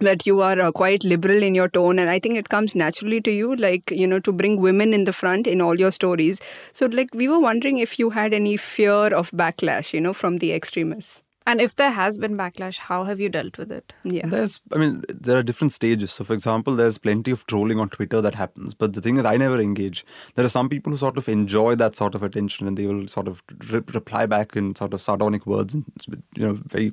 [0.00, 1.98] that you are uh, quite liberal in your tone.
[1.98, 5.04] And I think it comes naturally to you, like, you know, to bring women in
[5.04, 6.40] the front in all your stories.
[6.72, 10.38] So, like, we were wondering if you had any fear of backlash, you know, from
[10.38, 11.22] the extremists.
[11.48, 13.94] and if there has been backlash, how have you dealt with it?
[14.04, 14.26] Yeah.
[14.26, 16.12] There's, I mean, there are different stages.
[16.12, 18.74] So, for example, there's plenty of trolling on Twitter that happens.
[18.74, 20.04] But the thing is, I never engage.
[20.34, 23.08] There are some people who sort of enjoy that sort of attention and they will
[23.08, 25.86] sort of re- reply back in sort of sardonic words and,
[26.36, 26.92] you know, very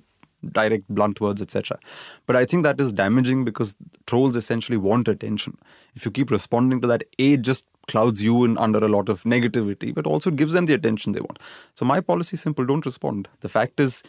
[0.51, 1.77] direct, blunt words, etc.
[2.25, 5.57] But I think that is damaging because trolls essentially want attention.
[5.95, 9.23] If you keep responding to that, A, just clouds you in under a lot of
[9.23, 11.39] negativity, but also gives them the attention they want.
[11.73, 13.27] So my policy is simple don't respond.
[13.41, 14.03] The fact is,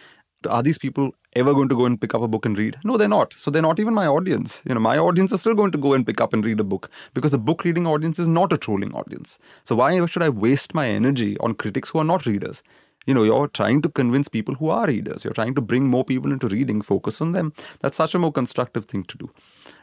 [0.49, 2.77] are these people ever going to go and pick up a book and read?
[2.85, 3.35] No, they're not.
[3.37, 4.63] So they're not even my audience.
[4.67, 6.65] You know, my audience is still going to go and pick up and read a
[6.65, 9.39] book because the book reading audience is not a trolling audience.
[9.65, 12.63] So why should I waste my energy on critics who are not readers?
[13.07, 15.25] You know, you're trying to convince people who are readers.
[15.25, 17.53] You're trying to bring more people into reading, focus on them.
[17.81, 19.31] That's such a more constructive thing to do.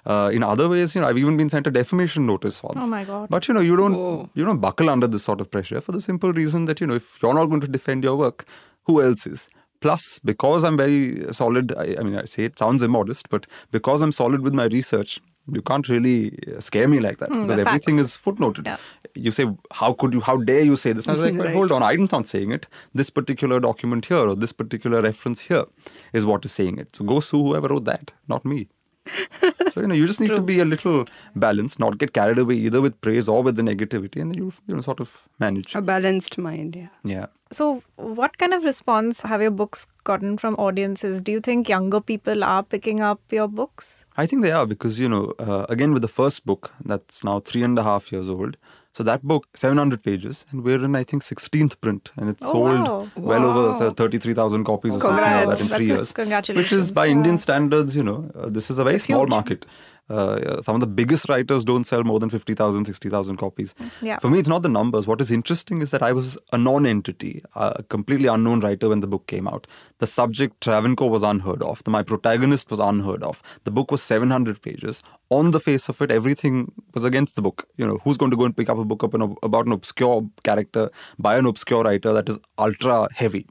[0.06, 2.80] Uh, in other ways, you know, I've even been sent a defamation notice once.
[2.82, 3.30] Oh my God.
[3.30, 4.30] But you know, you don't Whoa.
[4.34, 6.96] you don't buckle under this sort of pressure for the simple reason that you know,
[6.96, 8.46] if you're not going to defend your work,
[8.84, 9.50] who else is?
[9.80, 14.02] Plus, because I'm very solid, I, I mean, I say it sounds immodest, but because
[14.02, 15.20] I'm solid with my research,
[15.52, 18.10] you can't really uh, scare me like that Hmm, because everything facts.
[18.12, 18.66] is footnoted.
[18.66, 18.78] Yeah.
[19.16, 21.08] You say, how could you, how dare you say this?
[21.08, 21.56] And I was like, well, Right.
[21.56, 22.66] hold on, I'm not saying it.
[22.94, 25.66] This particular document here or this particular reference here
[26.14, 26.96] is what is saying it.
[26.96, 28.68] So go sue whoever wrote that, not me.
[29.70, 32.56] so you know, you just need to be a little balanced, not get carried away
[32.56, 35.76] either with praise or with the negativity, and then you'll you know sort of manage.
[35.76, 36.88] A balanced mind, yeah.
[37.04, 37.26] Yeah.
[37.52, 41.22] So, what kind of response have your books gotten from audiences?
[41.22, 44.04] Do you think younger people are picking up your books?
[44.18, 47.40] I think they are because you know, uh, again with the first book that's now
[47.40, 48.58] three and a half years old,
[48.96, 52.52] So that book, 700 pages, and we're in I think 16th print, and it's Oh,
[52.52, 53.08] sold wow.
[53.16, 53.88] well over Wow.
[53.88, 55.70] uh, 33,000 copies or something like that in Congrats.
[55.74, 56.12] three That's- years.
[56.12, 56.72] congratulations.
[56.72, 57.08] Which is by.
[57.08, 59.30] Indian standards, you know, uh, this is a very It's small huge.
[59.30, 59.66] market.
[60.14, 63.74] Uh, some of the biggest writers don't sell more than 50,000, 60,000 copies.
[64.02, 64.20] Yeah.
[64.20, 65.08] For me, it's not the numbers.
[65.08, 69.00] What is interesting is that I was a non entity, a completely unknown writer when
[69.00, 69.66] the book came out.
[69.98, 71.84] The subject, Travancore, was unheard of.
[71.84, 73.42] The, my protagonist was unheard of.
[73.64, 75.02] The book was 700 pages.
[75.30, 77.68] On the face of it, everything was against the book.
[77.78, 79.66] You know, who's going to go and pick up a book up an, ob- about
[79.66, 83.48] an obscure character by an obscure writer that is ultra heavy?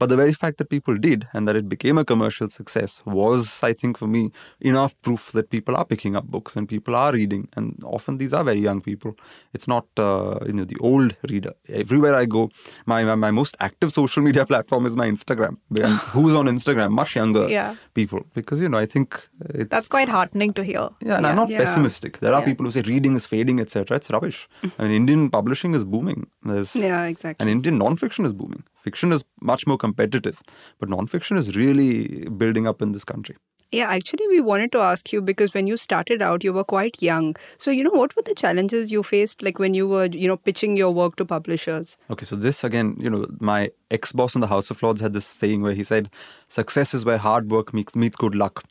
[0.00, 3.60] But the very fact that people did and that it became a commercial success was,
[3.62, 7.12] I think, for me, enough proof that people are picking up books and people are
[7.12, 7.48] reading.
[7.56, 9.16] And often these are very young people.
[9.52, 11.52] It's not, uh, you know, the old reader.
[11.68, 12.50] Everywhere I go,
[12.86, 15.58] my, my, my most active social media platform is my Instagram.
[16.12, 16.90] Who's on Instagram?
[16.90, 17.76] Much younger Yeah.
[17.94, 18.26] people.
[18.34, 19.70] Because, you know, I think it's.
[19.70, 20.88] That's quite heartening to hear.
[21.00, 21.58] yeah, and I'm not Yeah.
[21.58, 22.18] pessimistic.
[22.18, 22.46] There are Yeah.
[22.46, 23.96] people who say reading is fading, etc.
[23.96, 24.48] It's rubbish.
[24.78, 26.26] I mean, Indian publishing is booming.
[26.42, 27.40] There's, Yeah, exactly.
[27.44, 28.64] and Indian non-fiction is booming.
[28.74, 30.44] Fiction is much more competitive,
[30.78, 33.36] but non-fiction is really building up in this country.
[33.74, 36.98] Yeah, actually, we wanted to ask you because when you started out, you were quite
[37.02, 37.34] young.
[37.58, 40.36] So, you know, what were the challenges you faced, like when you were, you know,
[40.36, 41.96] pitching your work to publishers?
[42.08, 45.26] Okay, so this again, you know, my ex-boss in the House of Lords had this
[45.26, 46.10] saying where he said,
[46.58, 48.62] "Success is where hard work meets meets good luck."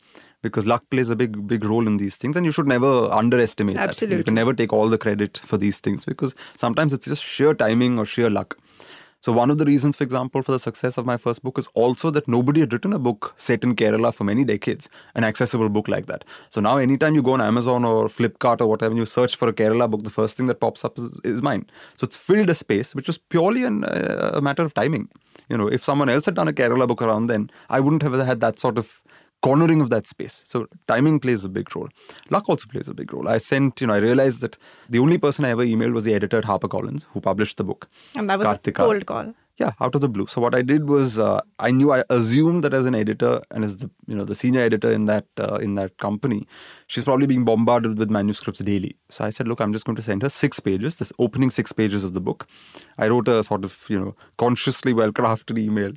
[0.42, 3.78] Because luck plays a big, big role in these things, and you should never underestimate
[3.78, 3.90] that.
[3.90, 7.24] Absolutely, you can never take all the credit for these things because sometimes it's just
[7.36, 8.58] sheer timing or sheer luck.
[9.24, 11.70] So one of the reasons, for example, for the success of my first book is
[11.76, 15.70] also that nobody had written a book set in Kerala for many decades, an accessible
[15.70, 16.26] book like that.
[16.50, 19.48] So now anytime you go on Amazon or Flipkart or whatever, and you search for
[19.48, 21.66] a Kerala book, the first thing that pops up is, is mine.
[21.96, 25.08] So it's filled a space, which was purely an, uh, a matter of timing.
[25.48, 28.14] You know, if someone else had done a Kerala book around then, I wouldn't have
[28.14, 29.04] had that sort of
[29.44, 30.42] cornering of that space.
[30.46, 31.90] So timing plays a big role.
[32.30, 33.28] Luck also plays a big role.
[33.28, 34.58] I sent, you know, I realized that
[34.90, 37.90] the only person I ever emailed was the editor at HarperCollins who published the book.
[38.16, 39.34] And that was a cold call.
[39.58, 40.26] Yeah, out of the blue.
[40.26, 43.64] So what I did was uh, I knew I assumed that as an editor and
[43.64, 46.48] as the you know the senior editor in that uh, in that company,
[46.88, 48.96] she's probably being bombarded with manuscripts daily.
[49.10, 51.72] So I said, look, I'm just going to send her six pages, this opening six
[51.72, 52.48] pages of the book.
[52.98, 55.94] I wrote a sort of you know consciously well crafted email.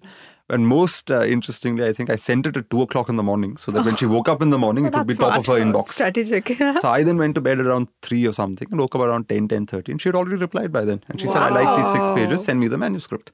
[0.49, 3.57] And most uh, interestingly, I think I sent it at two o'clock in the morning,
[3.57, 5.47] so that when she woke up in the morning, Oh, it would be top of
[5.47, 5.89] her inbox.
[5.89, 6.49] Strategic.
[6.81, 9.49] So I then went to bed around 3 or something and woke up around 10,
[9.49, 9.93] 10, 30.
[9.93, 11.03] And she had already replied by then.
[11.09, 13.33] And she said, I like these six pages, send me the manuscript.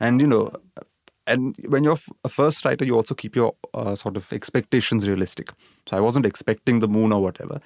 [0.00, 0.50] And, you know,
[1.28, 5.50] and when you're a first writer, you also keep your uh, sort of expectations realistic.
[5.88, 7.60] So I wasn't expecting the moon or whatever.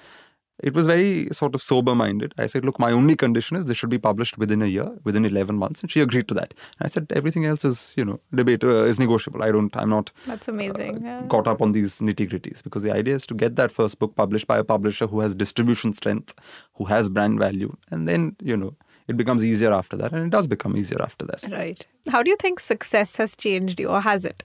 [0.61, 2.33] It was very sort of sober minded.
[2.37, 5.25] I said, look, my only condition is this should be published within a year, within
[5.25, 5.81] 11 months.
[5.81, 6.53] And she agreed to that.
[6.79, 9.43] I said, everything else is, you know, debate, uh, is negotiable.
[9.43, 11.03] I don't, I'm not That's amazing.
[11.03, 11.23] yeah.
[11.27, 14.15] caught up on these nitty gritties because the idea is to get that first book
[14.15, 16.35] published by a publisher who has distribution strength,
[16.75, 18.75] who has brand value, and then you know
[19.07, 21.43] it becomes easier after that, and it does become easier after that.
[21.51, 21.85] right.
[22.09, 24.43] How do you think success has changed you, or has it?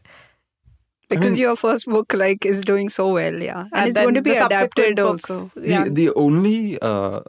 [1.09, 3.61] Because mean- your first book, like, is doing so well, yeah.
[3.61, 5.61] And, And it's going to be the subsequent adapted books, also.
[5.61, 5.85] Yeah.
[5.85, 7.21] The the only uh,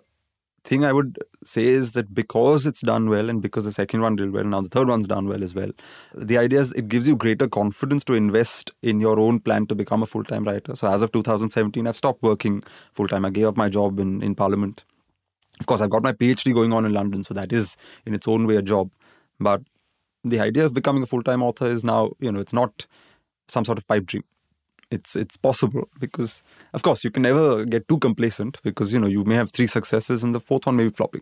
[0.63, 4.15] thing I would say is that because it's done well, and because the second one
[4.15, 5.71] did well, and now the third one's done well as well.
[6.13, 9.75] The idea is it gives you greater confidence to invest in your own plan to
[9.75, 10.75] become a full time writer.
[10.75, 13.25] So as of 2017, I've stopped working full time.
[13.25, 14.83] I gave up my job in in Parliament.
[15.59, 18.27] Of course, I've got my PhD going on in London, so that is in its
[18.27, 18.91] own way a job.
[19.39, 19.61] But
[20.23, 22.85] the idea of becoming a full time author is now, you know, it's not
[23.49, 24.23] some sort of pipe dream.
[24.91, 26.41] It's it's possible because,
[26.73, 29.67] of course, you can never get too complacent because you know you may have three
[29.67, 31.21] successes and the fourth one may be flopping.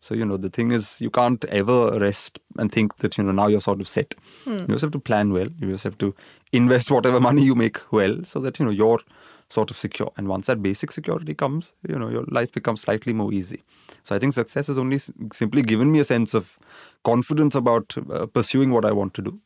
[0.00, 3.30] So you know the thing is you can't ever rest and think that you know
[3.32, 4.14] now you're sort of set.
[4.46, 5.46] You just have to plan well.
[5.60, 6.12] You just have to
[6.52, 9.00] invest whatever money you make well so that you know you're
[9.48, 10.10] sort of secure.
[10.16, 13.62] And once that basic security comes, you know your life becomes slightly more easy.
[14.02, 14.98] So I think success has only
[15.32, 16.58] simply given me a sense of
[17.04, 19.40] confidence about uh, pursuing what I want to do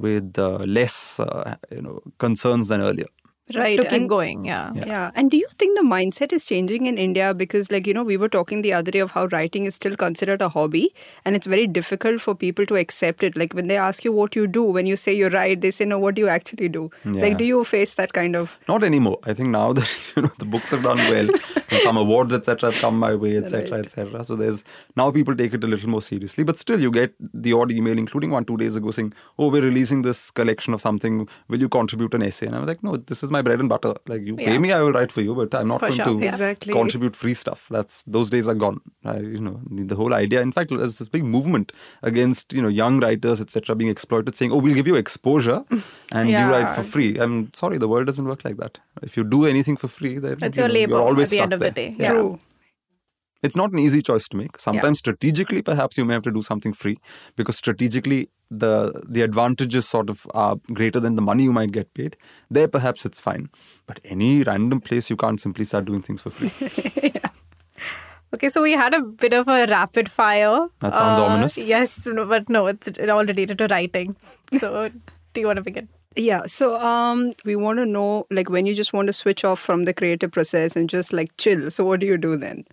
[0.00, 3.10] with uh, less uh, you know concerns than earlier.
[3.56, 3.76] Right.
[3.76, 4.44] to keep and- going.
[4.44, 4.72] Yeah.
[4.74, 5.10] Yeah.
[5.14, 7.32] And do you think the mindset is changing in India?
[7.34, 9.96] Because, like, you know, we were talking the other day of how writing is still
[9.96, 10.92] considered a hobby
[11.24, 13.36] and it's very difficult for people to accept it.
[13.36, 15.84] Like, when they ask you what you do, when you say you write, they say,
[15.84, 16.90] no, what do you actually do?
[17.04, 17.22] Yeah.
[17.22, 18.58] Like, do you face that kind of.
[18.68, 19.18] Not anymore.
[19.24, 21.28] I think now that you know the books have done well,
[21.70, 22.70] and some awards etc.
[22.70, 23.70] have come my way, etc.
[23.70, 23.86] Right.
[23.86, 24.24] etc.
[24.24, 24.64] So there's
[24.96, 26.44] now people take it a little more seriously.
[26.44, 29.62] But still, you get the odd email, including one two days ago, saying, "Oh, we're
[29.62, 31.28] releasing this collection of something.
[31.48, 33.68] Will you contribute an essay?" And I was like, "No, this is my bread and
[33.68, 33.94] butter.
[34.06, 34.46] Like you Yeah.
[34.50, 36.26] pay me, I will write for you, but I'm not For going sure, to.
[36.28, 36.72] Exactly.
[36.74, 37.66] contribute free stuff.
[37.70, 38.80] That's those days are gone.
[39.04, 40.40] I, you know, the, the whole idea.
[40.42, 41.72] In fact, there's this big movement
[42.02, 43.74] against you know young writers etc.
[43.76, 45.64] being exploited, saying, "Oh, we'll give you exposure
[46.12, 48.78] and you write for free." I'm sorry, the world doesn't work like that.
[49.02, 51.30] If you do anything for free, then It's you your know, labor you're always at
[51.30, 51.94] the stuck end of the day.
[51.98, 52.12] Yeah.
[52.12, 52.38] True.
[53.42, 54.58] It's not an easy choice to make.
[54.58, 56.98] Sometimes strategically, perhaps you may have to do something free
[57.36, 61.92] because strategically the the advantages sort of are greater than the money you might get
[61.94, 62.16] paid.
[62.50, 63.48] There, perhaps it's fine.
[63.86, 67.12] But any random place, you can't simply start doing things for free.
[68.32, 70.68] Okay, so we had a bit of a rapid fire.
[70.78, 71.56] That sounds Uh, ominous.
[71.68, 74.14] Yes, but no, it's all related to writing.
[74.58, 74.88] So,
[75.34, 75.88] do you want to begin?
[76.16, 79.58] Yeah, so um, we want to know like when you just want to switch off
[79.58, 81.70] from the creative process and just like chill.
[81.72, 82.64] So what do you do then?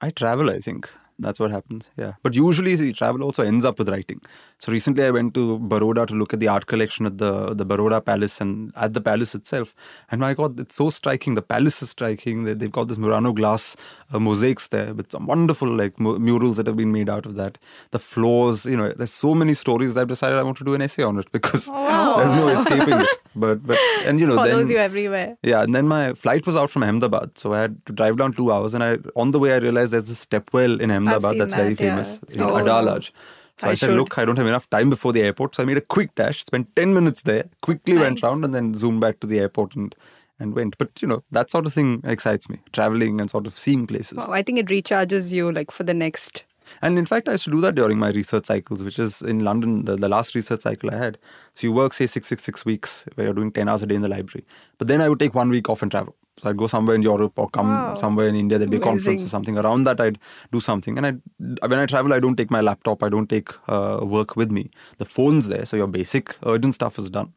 [0.00, 0.90] I travel, I think.
[1.18, 1.90] That's what happens.
[1.96, 2.12] Yeah.
[2.22, 4.20] But usually see, travel also ends up with writing.
[4.60, 7.64] So recently I went to Baroda to look at the art collection at the the
[7.64, 9.72] Baroda Palace and at the palace itself.
[10.10, 11.36] And my God, it's so striking.
[11.36, 12.42] The palace is striking.
[12.44, 13.76] They, they've got this Murano glass
[14.12, 17.36] uh, mosaics there with some wonderful like mu- murals that have been made out of
[17.36, 17.56] that.
[17.92, 20.74] The floors, you know, there's so many stories that I've decided I want to do
[20.74, 23.16] an essay on it because there's no escaping it.
[23.36, 25.36] But but and you know Follows then you everywhere.
[25.44, 28.32] yeah, and then my flight was out from Ahmedabad, so I had to drive down
[28.32, 28.74] two hours.
[28.74, 31.84] And I, on the way, I realized there's this stepwell in Ahmedabad that's very that,
[31.84, 31.90] yeah.
[31.90, 32.62] famous, you know, Oh.
[32.64, 33.12] Adalaj.
[33.58, 33.96] So I, I said, should.
[33.96, 36.44] look, I don't have enough time before the airport, so I made a quick dash,
[36.44, 38.22] spent ten minutes there, quickly went Nice.
[38.22, 39.94] round, and then zoomed back to the airport and
[40.38, 40.78] and went.
[40.78, 44.18] But you know, that sort of thing excites me, traveling and sort of seeing places.
[44.18, 46.44] Wow, I think it recharges you like for the next.
[46.82, 49.42] And in fact, I used to do that during my research cycles, which is in
[49.42, 51.18] London, the, the last research cycle I had.
[51.54, 53.94] So you work, say, six, six, six weeks, where you're doing 10 hours a day
[53.94, 54.44] in the library.
[54.76, 56.14] But then I would take one week off and travel.
[56.38, 57.94] So I'd go somewhere in Europe or come Wow.
[57.96, 58.58] somewhere in India.
[58.58, 59.58] There'd be a conference or something.
[59.58, 60.18] Around that, I'd
[60.52, 60.96] do something.
[60.96, 63.02] And I, when I travel, I don't take my laptop.
[63.02, 64.70] I don't take uh, work with me.
[64.98, 67.32] The phone's there, so your basic urgent stuff is done.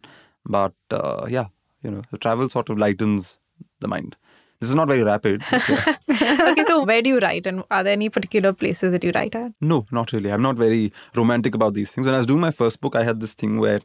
[0.45, 1.45] But uh, yeah,
[1.83, 3.37] you know, the travel sort of lightens
[3.79, 4.15] the mind.
[4.59, 5.41] This is not very rapid.
[5.51, 5.95] yeah.
[6.51, 9.33] okay, so where do you write, and are there any particular places that you write
[9.33, 9.53] at?
[9.59, 10.31] No, not really.
[10.31, 12.05] I'm not very romantic about these things.
[12.05, 13.79] When I was doing my first book, I had this thing where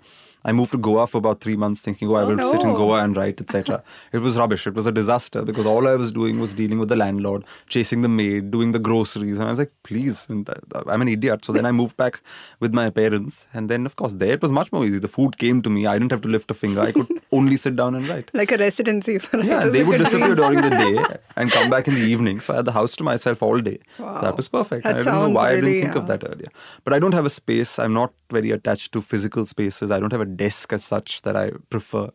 [0.47, 2.73] I moved to Goa for about three months, thinking, "Oh, I oh, will sit in.
[2.81, 3.83] Goa and write, etc."
[4.13, 4.67] it was rubbish.
[4.69, 8.03] It was a disaster because all I was doing was dealing with the landlord, chasing
[8.03, 11.67] the maid, doing the groceries, and I was like, "Please, I'm an idiot." So then
[11.67, 12.21] I moved back
[12.61, 15.01] with my parents, and then of course there it was much more easy.
[15.01, 15.85] The food came to me.
[15.87, 16.81] I didn't have to lift a finger.
[16.83, 18.31] I could only sit down and write.
[18.43, 21.89] Like a residency for Yeah, and they would disappear during the day and come back
[21.89, 22.39] in the evening.
[22.39, 23.79] So I had the house to myself all day.
[23.99, 24.21] Wow.
[24.21, 24.85] That was perfect.
[24.85, 26.51] That I don't know why I didn't think of uh, that earlier.
[26.85, 27.79] But I don't have a space.
[27.79, 29.91] I'm not very attached to physical spaces.
[29.91, 32.11] I don't have a desk as such that I prefer.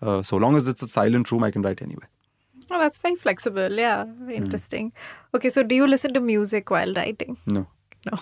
[0.00, 2.08] Uh, so long as it's a silent room, I can write anywhere.
[2.70, 3.72] Oh, that's very flexible.
[3.72, 4.92] Yeah, very interesting.
[5.34, 7.36] Okay, so do you listen to music while writing?
[7.46, 7.66] No.
[8.10, 8.18] No.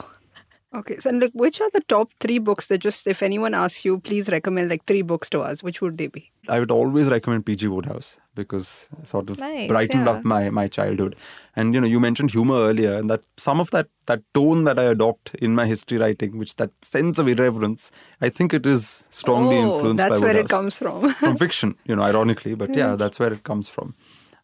[0.75, 3.99] Okay, so like, which are the top three books that just, if anyone asks you,
[3.99, 6.31] please recommend like three books to us, which would they be?
[6.49, 10.13] I would always recommend PG Wodehouse because sort of Nice, brightened yeah.
[10.13, 11.17] up my, my childhood.
[11.55, 14.79] And you know, you mentioned humor earlier, and that some of that that tone that
[14.79, 19.05] I adopt in my history writing, which that sense of irreverence, I think it is
[19.09, 19.73] strongly influenced.
[19.73, 21.09] oh, influenced that's by where it comes from.
[21.15, 23.95] from fiction, you know, ironically, but yeah, that's where it comes from.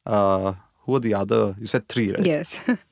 [0.06, 0.54] Uh,
[0.84, 1.54] who are the other?
[1.58, 2.24] You said three, right?
[2.24, 2.60] yes.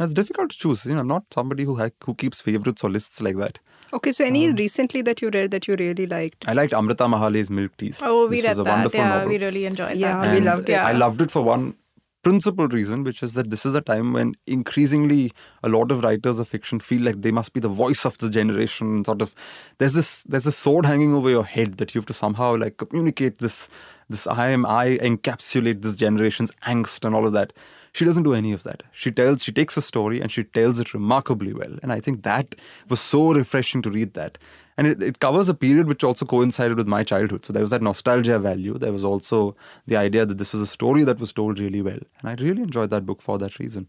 [0.00, 0.86] It's difficult to choose.
[0.86, 3.58] You know, I'm not somebody who ha- who keeps favorites or lists like that.
[3.92, 6.48] Okay, so any Um, recently that you read that you really liked?
[6.48, 8.00] I liked Amrita Mahale's Milk Teeth.
[8.02, 8.70] Oh, we this read was a that.
[8.76, 9.28] wonderful Yeah, novel.
[9.28, 10.34] we really enjoyed Yeah, that.
[10.34, 10.72] we loved it.
[10.72, 10.86] Yeah.
[10.86, 11.74] I loved it for one
[12.22, 15.32] principal reason, which is that this is a time when increasingly
[15.64, 18.30] a lot of writers of fiction feel like they must be the voice of the
[18.30, 18.86] generation.
[18.96, 19.34] and Sort of,
[19.78, 22.76] there's this there's a sword hanging over your head that you have to somehow like
[22.76, 23.68] communicate this
[24.08, 27.52] this I am I encapsulate this generation's angst and all of that.
[27.92, 28.82] She doesn't do any of that.
[28.92, 31.76] She tells she takes a story and she tells it remarkably well.
[31.82, 32.54] And I think that
[32.88, 34.38] was so refreshing to read that.
[34.76, 37.44] And it, it covers a period which also coincided with my childhood.
[37.44, 38.78] So there was that nostalgia value.
[38.78, 39.54] There was also
[39.86, 41.98] the idea that this was a story that was told really well.
[42.20, 43.88] And I really enjoyed that book for that reason.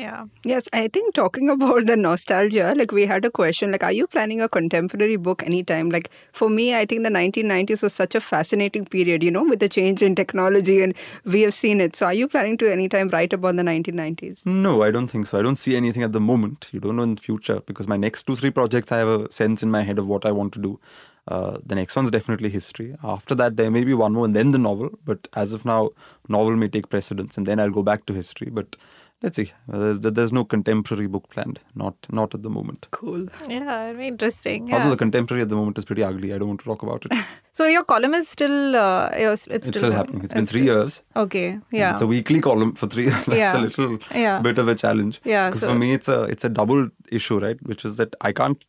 [0.00, 0.24] Yeah.
[0.44, 4.06] Yes, I think talking about the nostalgia, like we had a question, like, are you
[4.06, 5.90] planning a contemporary book anytime?
[5.90, 9.60] Like, for me, I think the 1990s was such a fascinating period, you know, with
[9.60, 11.96] the change in technology, and we have seen it.
[11.96, 14.46] So, are you planning to anytime write about the 1990s?
[14.46, 15.38] No, I don't think so.
[15.38, 16.70] I don't see anything at the moment.
[16.72, 19.30] You don't know in the future because my next two, three projects, I have a
[19.30, 20.80] sense in my head of what I want to do.
[21.28, 22.96] Uh, the next one's definitely history.
[23.04, 24.98] After that, there may be one more and then the novel.
[25.04, 25.90] But as of now,
[26.28, 28.48] novel may take precedence and then I'll go back to history.
[28.50, 28.76] But
[29.22, 29.52] let's see.
[29.68, 31.60] There's, there's no contemporary book planned.
[31.74, 32.86] Not not at the moment.
[32.90, 33.26] Cool.
[33.48, 34.72] Yeah, very interesting.
[34.72, 34.90] Also, Yeah.
[34.90, 36.32] the contemporary at the moment is pretty ugly.
[36.34, 37.12] I don't want to talk about it.
[37.52, 40.22] So your column is still uh, it's, it's, It's still happening.
[40.24, 41.02] It's been three years.
[41.16, 41.58] Okay.
[41.72, 41.92] Yeah.
[41.92, 43.26] It's a weekly column for three years.
[43.26, 43.56] That's Yeah.
[43.56, 44.38] a little Yeah.
[44.40, 45.20] bit of a challenge.
[45.24, 47.58] Yeah, Because so- for me, it's a it's a double issue, right?
[47.66, 48.64] Which is that I can't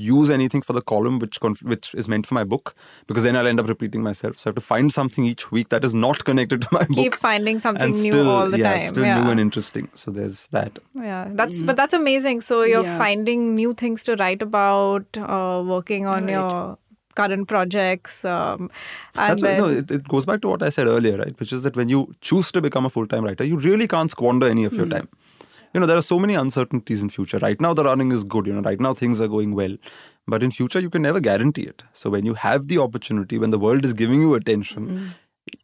[0.00, 2.74] use anything for the column which conf- which is meant for my book
[3.06, 4.38] because then I'll end up repeating myself.
[4.38, 6.88] So I have to find something each week that is not connected to my Keep
[6.96, 7.04] book.
[7.04, 8.88] Keep finding something and new still, all the yeah, time.
[8.88, 9.22] still yeah.
[9.22, 9.88] new and interesting.
[9.94, 10.78] So there's that.
[10.94, 12.40] Yeah, that's but that's amazing.
[12.50, 12.98] So you're Yeah.
[12.98, 16.32] finding new things to write about, uh, working on Right.
[16.32, 16.78] your
[17.16, 18.70] current projects, um,
[19.14, 21.38] and That's why, then no, it, it goes back to what I said earlier, right?
[21.40, 24.10] Which is that when you choose to become a full time writer, you really can't
[24.10, 24.90] squander any of your Hmm.
[24.92, 25.08] time.
[25.72, 27.38] You know there are so many uncertainties in future.
[27.38, 28.46] Right now the running is good.
[28.46, 29.76] You know, right now things are going well,
[30.26, 31.82] but in future you can never guarantee it.
[31.92, 34.86] So when you have the opportunity, when the world is giving you attention.
[34.86, 35.08] Mm-hmm.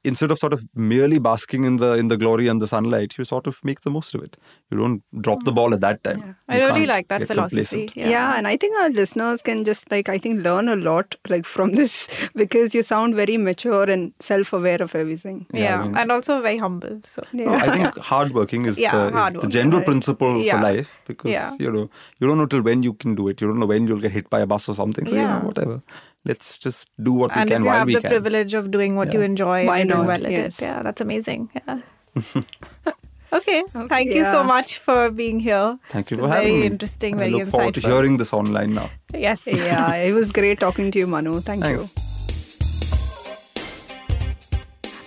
[0.05, 3.25] Instead of sort of merely basking in the in the glory and the sunlight, you
[3.25, 4.37] sort of make the most of it.
[4.71, 5.57] You don't drop the hmm.
[5.57, 6.37] ball at that time.
[6.49, 7.87] I really like that philosophy.
[7.87, 8.11] complacent.
[8.11, 8.37] Yeah.
[8.37, 11.73] and I think our listeners can just like I think learn a lot like from
[11.73, 15.47] this because you sound very mature and self-aware of everything.
[15.53, 17.01] Yeah, Yeah, I mean- and also very humble.
[17.05, 19.87] So No, I think hardworking is, Yeah, the, is the general right.
[19.87, 20.57] principle Yeah.
[20.57, 21.55] for life because Yeah.
[21.59, 23.41] you know you don't know till when you can do it.
[23.41, 25.07] You don't know when you'll get hit by a bus or something.
[25.07, 25.81] So you know whatever.
[26.27, 27.57] Let's just do what and we can?
[27.57, 28.11] And if you while have the can.
[28.11, 30.09] privilege of doing what you enjoy Why and doing not?
[30.09, 30.59] well at Yes.
[30.61, 31.51] it, yeah, that's amazing.
[31.55, 31.81] Yeah.
[33.33, 33.63] okay.
[33.89, 35.79] thank you so much for being here.
[35.89, 36.59] Thank you for having very me.
[36.59, 38.91] Very interesting, I very look forward to hearing this online now.
[39.15, 39.47] Yes.
[39.51, 41.41] yeah, it was great talking to you, Manu.
[41.41, 41.81] Thank Thanks.
[41.81, 42.03] you.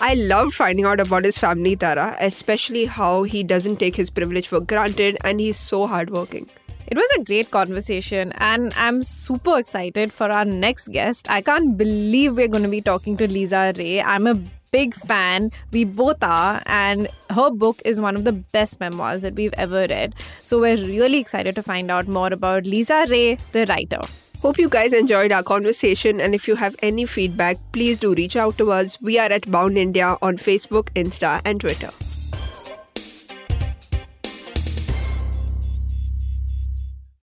[0.01, 4.47] I loved finding out about his family, Tara, especially how he doesn't take his privilege
[4.47, 6.49] for granted and he's so hardworking.
[6.91, 11.29] It was a great conversation, and I'm super excited for our next guest.
[11.29, 14.01] I can't believe we're going to be talking to Lisa Ray.
[14.01, 14.33] I'm a
[14.71, 15.51] big fan.
[15.71, 19.85] We both are, and her book is one of the best memoirs that we've ever
[19.87, 20.15] read.
[20.41, 24.01] So we're really excited to find out more about Lisa Ray, the writer.
[24.41, 28.35] Hope you guys enjoyed our conversation, and if you have any feedback, please do reach
[28.35, 28.99] out to us.
[28.99, 31.91] We are at Bound India on Facebook, Insta, and Twitter.